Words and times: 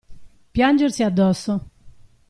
Piangersi 0.51 1.03
addosso. 1.03 1.69